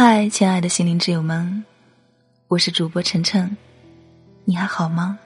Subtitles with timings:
[0.00, 1.64] 嗨，亲爱的心灵挚友们，
[2.46, 3.56] 我是主播晨晨，
[4.44, 5.18] 你还好吗？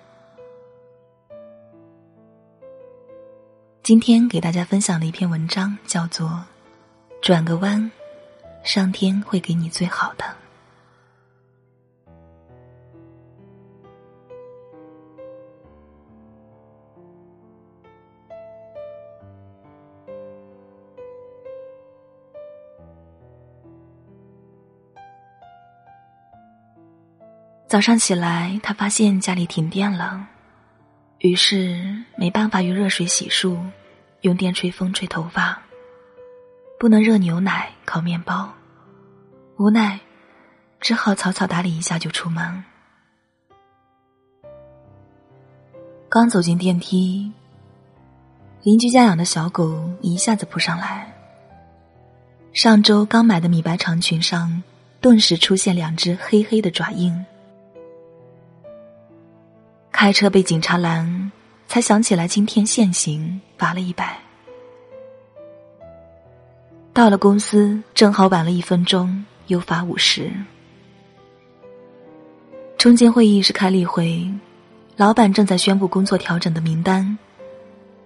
[3.82, 6.26] 今天给大家分享的一篇文章叫做
[7.20, 7.92] 《转个弯，
[8.64, 10.24] 上天会给你最好的》。
[27.72, 30.26] 早上起来，他发现家里停电了，
[31.20, 33.58] 于是没办法用热水洗漱，
[34.20, 35.58] 用电吹风吹头发，
[36.78, 38.52] 不能热牛奶烤面包，
[39.56, 39.98] 无奈
[40.82, 42.62] 只好草草打理一下就出门。
[46.10, 47.32] 刚走进电梯，
[48.64, 51.10] 邻居家养的小狗一下子扑上来，
[52.52, 54.62] 上周刚买的米白长裙上
[55.00, 57.24] 顿时出现两只黑黑的爪印。
[60.02, 61.30] 开车被警察拦，
[61.68, 64.18] 才想起来今天限行，罚了一百。
[66.92, 70.28] 到了公司，正好晚了一分钟，又罚五十。
[72.76, 74.28] 中间会议是开例会，
[74.96, 77.16] 老板正在宣布工作调整的名单，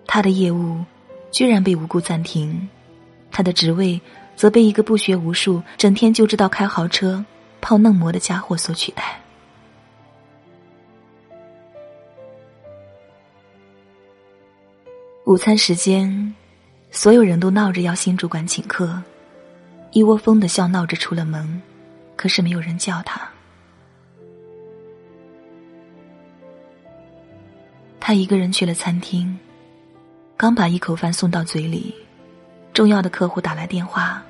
[0.06, 0.84] 他的业务
[1.30, 2.68] 居然被无故暂停，
[3.30, 3.98] 他的职位
[4.36, 7.24] 则被一个不学无术、整天就知道开豪车、
[7.62, 9.18] 泡嫩模的家伙所取代。
[15.26, 16.32] 午餐时间，
[16.92, 19.02] 所有人都闹着要新主管请客，
[19.90, 21.60] 一窝蜂的笑闹着出了门，
[22.14, 23.28] 可是没有人叫他。
[27.98, 29.36] 他一个人去了餐厅，
[30.36, 31.92] 刚把一口饭送到嘴里，
[32.72, 34.22] 重要的客户打来电话，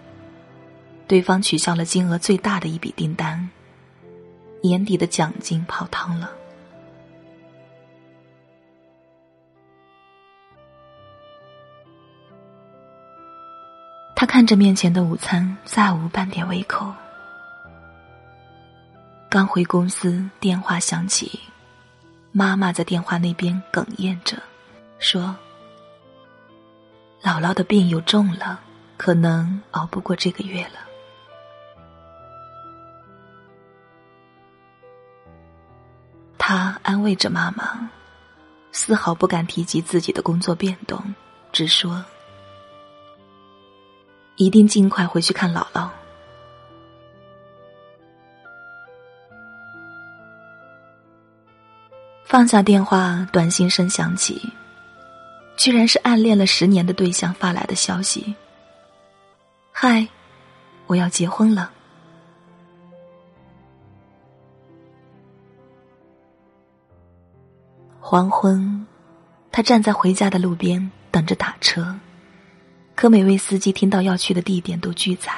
[1.06, 3.46] 对方取消了金额最大的一笔订单，
[4.62, 6.32] 年底的奖金泡汤了。
[14.18, 16.90] 他看着面前的午餐，再无半点胃口。
[19.28, 21.38] 刚回公司，电话响起，
[22.32, 24.38] 妈妈在电话那边哽咽着，
[24.98, 25.36] 说
[27.22, 28.58] ：“姥姥的病又重了，
[28.96, 30.80] 可能熬不过这个月了。”
[36.38, 37.90] 他安慰着妈妈，
[38.72, 41.14] 丝毫不敢提及自己的工作变动，
[41.52, 42.02] 只说。
[44.36, 45.88] 一定尽快回去看姥姥。
[52.24, 54.52] 放下电话，短信声响起，
[55.56, 58.34] 居然是暗恋了十年的对象发来的消息
[59.72, 60.06] ：“嗨，
[60.86, 61.70] 我要结婚了。”
[68.00, 68.86] 黄昏，
[69.50, 71.98] 他站在回家的路边等着打车。
[72.96, 75.30] 可每位司机听到要去的地点都拒载，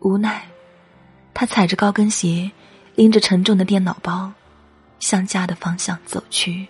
[0.00, 0.44] 无奈，
[1.32, 2.50] 他踩着高跟鞋，
[2.94, 4.30] 拎着沉重的电脑包，
[5.00, 6.68] 向家的方向走去。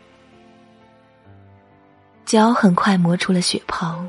[2.25, 4.05] 脚很快磨出了血泡，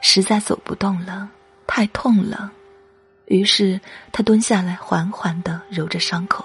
[0.00, 1.28] 实在走不动了，
[1.66, 2.50] 太痛了。
[3.26, 3.80] 于是
[4.12, 6.44] 他蹲下来，缓缓的揉着伤口。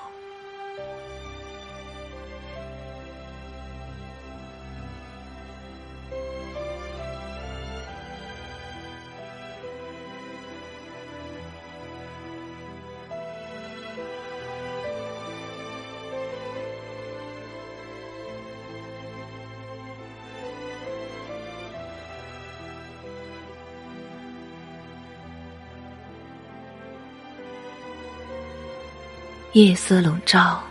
[29.53, 30.63] 夜色笼罩，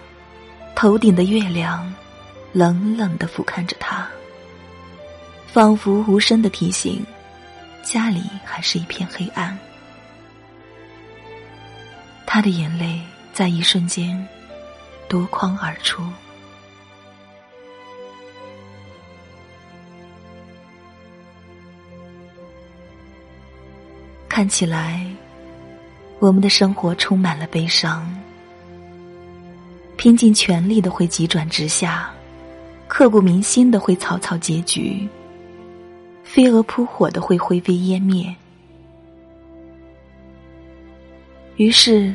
[0.75, 1.95] 头顶的月亮
[2.53, 4.09] 冷冷的俯瞰着他，
[5.47, 7.07] 仿佛无声的提醒：
[7.85, 9.57] 家里还是一片黑暗。
[12.27, 13.01] 他的眼泪
[13.33, 14.27] 在一瞬间
[15.09, 16.03] 夺眶而出。
[24.29, 25.07] 看起来，
[26.19, 28.13] 我们的生活充满了悲伤。
[30.03, 32.13] 拼尽全力的会急转直下，
[32.89, 35.09] 刻骨铭心的会草草结局，
[36.25, 38.35] 飞蛾扑火的会灰飞烟灭。
[41.55, 42.13] 于是，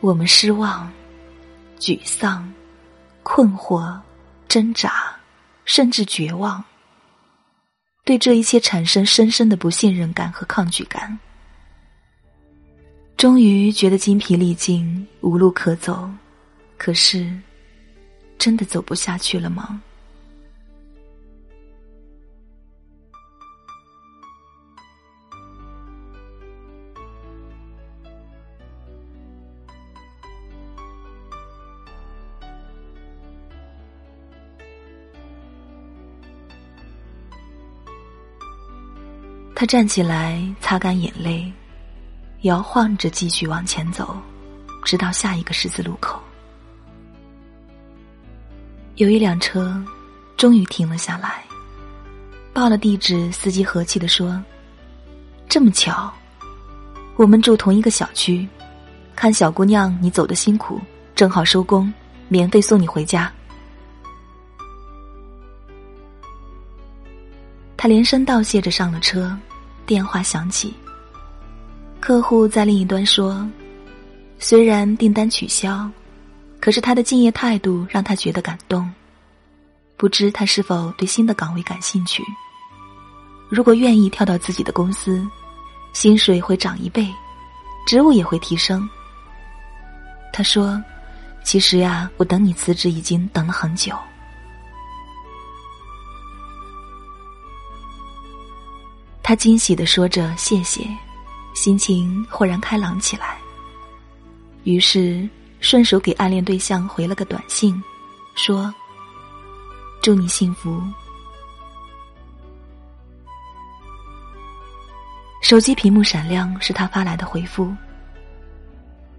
[0.00, 0.92] 我们失望、
[1.78, 2.52] 沮丧、
[3.22, 3.96] 困惑、
[4.48, 5.14] 挣扎，
[5.64, 6.64] 甚至绝望，
[8.04, 11.16] 对这一切产生深深的不信任感和抗拒感。
[13.16, 16.10] 终于觉得精疲力尽，无路可走。
[16.78, 17.36] 可是，
[18.38, 19.82] 真的走不下去了吗？
[39.58, 41.50] 他站起来，擦干眼泪，
[42.42, 44.16] 摇晃着继续往前走，
[44.84, 46.22] 直到下一个十字路口。
[48.96, 49.78] 有一辆车，
[50.38, 51.44] 终于停了下来。
[52.54, 54.42] 报了地址，司机和气的说
[55.46, 56.10] ：“这么巧，
[57.16, 58.48] 我们住同一个小区。
[59.14, 60.80] 看小姑娘你走的辛苦，
[61.14, 61.92] 正好收工，
[62.28, 63.30] 免费送你回家。”
[67.76, 69.36] 他连声道谢着上了车，
[69.84, 70.72] 电话响起。
[72.00, 73.46] 客户在另一端说
[74.40, 75.86] ：“虽然订单取消，
[76.60, 78.90] 可是他的敬业态度让他觉得感动。
[79.96, 82.22] 不知他是否对新的岗位感兴趣？
[83.48, 85.26] 如果愿意跳到自己的公司，
[85.92, 87.08] 薪水会涨一倍，
[87.86, 88.86] 职务也会提升。”
[90.32, 90.82] 他说
[91.42, 93.96] ：“其实呀，我等你辞职已经等了很久。”
[99.22, 100.86] 他惊喜的说着谢谢，
[101.54, 103.38] 心情豁然开朗起来。
[104.64, 105.26] 于是
[105.60, 107.82] 顺手给暗恋对象回了个短信，
[108.34, 108.72] 说
[110.02, 110.82] ：“祝你幸福。”
[115.42, 117.72] 手机屏幕闪亮，是他发来的回复。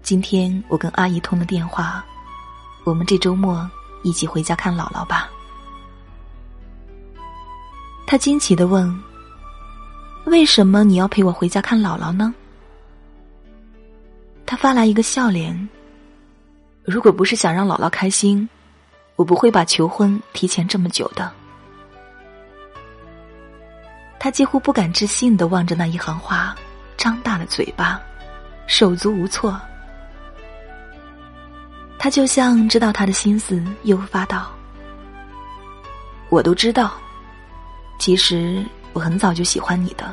[0.02, 2.04] 今天我跟阿姨通了电话，
[2.84, 3.68] 我们这周末
[4.02, 5.28] 一起回家看姥姥吧。
[8.06, 9.02] 他惊奇的问。
[10.24, 12.34] 为什么你要陪我回家看姥姥呢？
[14.44, 15.68] 他发来一个笑脸。
[16.88, 18.48] 如果不是想让姥姥开心，
[19.14, 21.30] 我不会把求婚提前这么久的。
[24.18, 26.56] 他几乎不敢置信的望着那一行话，
[26.96, 28.00] 张大了嘴巴，
[28.66, 29.60] 手足无措。
[31.98, 34.50] 他就像知道他的心思，又发道
[36.30, 36.94] ：“我都知道，
[37.98, 38.64] 其实。”
[38.94, 40.12] 我很早就喜欢你的。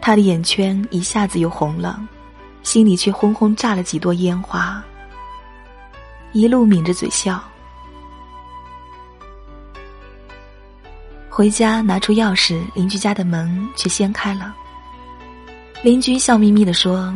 [0.00, 1.98] 他的眼圈一下子又红了，
[2.62, 4.82] 心里却轰轰炸了几朵烟花。
[6.32, 7.42] 一路抿着嘴笑。
[11.28, 14.54] 回家拿出钥匙，邻居家的门却掀开了。
[15.82, 17.14] 邻居笑眯眯的说：“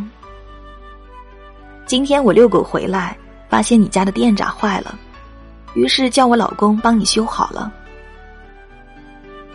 [1.87, 3.17] 今天我遛狗回来，
[3.49, 4.97] 发现你家的电闸坏了，
[5.75, 7.73] 于是叫我老公帮你修好了。”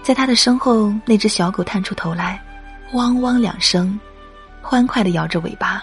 [0.04, 2.42] 在他的身后，那只小狗探出头来，
[2.94, 3.98] 汪汪两声，
[4.69, 5.81] 欢快地摇着尾巴。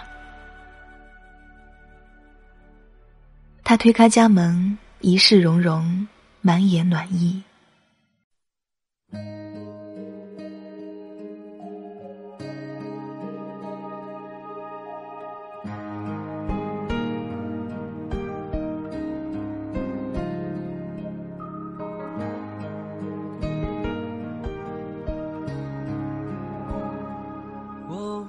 [3.63, 6.07] 他推开家门，一世融融，
[6.41, 7.41] 满眼暖意。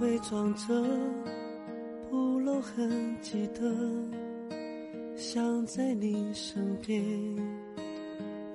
[0.07, 0.73] 伪装着
[2.09, 3.61] 不露痕迹的，
[5.17, 7.03] 想在你身边，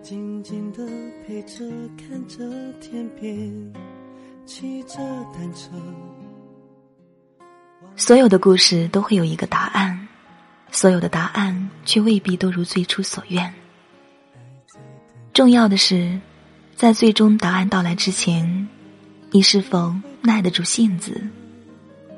[0.01, 0.88] 静静的
[1.27, 3.74] 陪着，看着天边，
[4.46, 4.96] 骑着
[5.34, 5.72] 单车。
[7.98, 10.08] 所有的故事都会有一个答案，
[10.72, 13.53] 所有的答案却未必都如最初所愿。
[15.34, 16.17] 重要的是，
[16.75, 18.70] 在最终答案到来之前，
[19.31, 21.22] 你是否耐得住性子？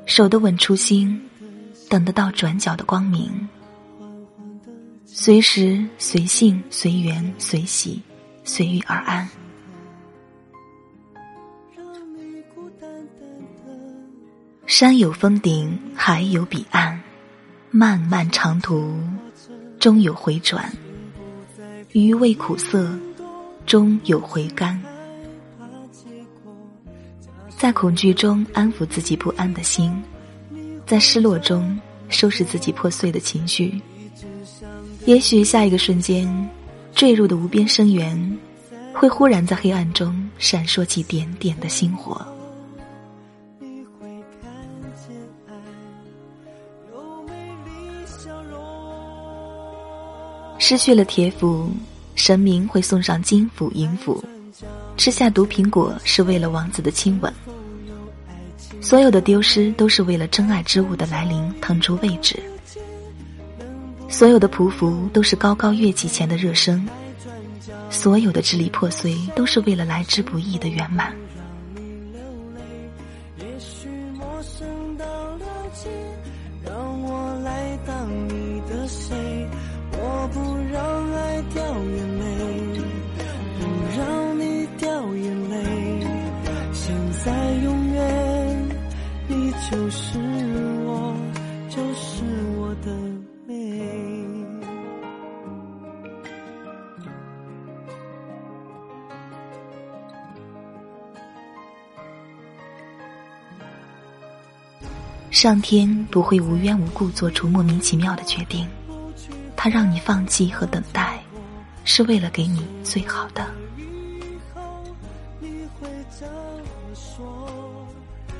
[0.06, 1.20] 守得稳初心，
[1.88, 3.48] 等得到转角的光明。
[5.06, 8.02] 随时随性随缘随喜，
[8.44, 9.28] 随遇而安。
[14.66, 17.00] 山有峰顶，海有彼岸，
[17.70, 18.98] 漫漫长途，
[19.78, 20.70] 终有回转。
[21.92, 22.90] 余味苦涩，
[23.66, 24.82] 终有回甘。
[27.64, 29.90] 在恐惧中安抚自己不安的心，
[30.86, 31.80] 在失落中
[32.10, 33.80] 收拾自己破碎的情绪。
[35.06, 36.28] 也许下一个瞬间，
[36.94, 38.38] 坠入的无边深渊，
[38.92, 42.20] 会忽然在黑暗中闪烁起点点的星火。
[50.58, 51.70] 失去了铁斧，
[52.14, 54.22] 神明会送上金斧银斧。
[54.98, 57.32] 吃下毒苹果是为了王子的亲吻。
[58.84, 62.38] 所有的丢失都是为了真爱之物的来临腾出位置，
[64.10, 66.86] 所有的匍匐都是高高跃起前的热身，
[67.88, 71.16] 所有的支离破碎都是为了来之不易的圆满。
[105.34, 108.68] 上天不会无缘无故做出莫名其妙的决定，
[109.56, 111.20] 他让你放弃和等待，
[111.84, 113.44] 是为了给你最好的。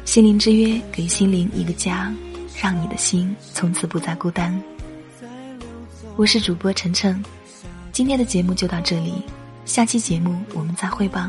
[0.05, 2.15] 心灵之约，给心灵一个家，
[2.63, 4.57] 让你的心从此不再孤单。
[6.15, 7.21] 我是主播晨晨，
[7.91, 9.21] 今天的节目就到这里，
[9.65, 11.29] 下期节目我们再会吧。